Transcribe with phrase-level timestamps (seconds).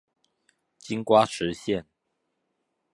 [0.79, 1.85] 金瓜石線